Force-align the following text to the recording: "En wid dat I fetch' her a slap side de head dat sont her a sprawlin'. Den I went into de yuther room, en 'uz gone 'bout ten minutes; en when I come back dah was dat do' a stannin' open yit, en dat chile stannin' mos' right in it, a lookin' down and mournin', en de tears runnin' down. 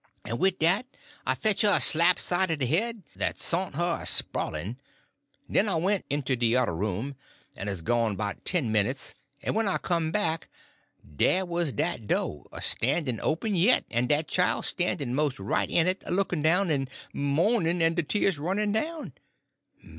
"En 0.25 0.39
wid 0.39 0.57
dat 0.57 0.87
I 1.27 1.35
fetch' 1.35 1.61
her 1.61 1.73
a 1.75 1.79
slap 1.79 2.17
side 2.17 2.57
de 2.57 2.65
head 2.65 3.03
dat 3.15 3.39
sont 3.39 3.75
her 3.75 3.99
a 4.01 4.07
sprawlin'. 4.07 4.77
Den 5.47 5.69
I 5.69 5.75
went 5.75 6.05
into 6.09 6.35
de 6.35 6.47
yuther 6.47 6.75
room, 6.75 7.15
en 7.55 7.69
'uz 7.69 7.83
gone 7.83 8.15
'bout 8.15 8.43
ten 8.43 8.71
minutes; 8.71 9.13
en 9.43 9.53
when 9.53 9.67
I 9.67 9.77
come 9.77 10.11
back 10.11 10.47
dah 11.05 11.43
was 11.43 11.71
dat 11.71 12.07
do' 12.07 12.47
a 12.51 12.61
stannin' 12.63 13.19
open 13.21 13.55
yit, 13.55 13.85
en 13.91 14.07
dat 14.07 14.27
chile 14.27 14.63
stannin' 14.63 15.13
mos' 15.13 15.37
right 15.39 15.69
in 15.69 15.85
it, 15.85 16.01
a 16.07 16.11
lookin' 16.11 16.41
down 16.41 16.71
and 16.71 16.89
mournin', 17.13 17.79
en 17.83 17.93
de 17.93 18.01
tears 18.01 18.39
runnin' 18.39 18.71
down. 18.71 19.13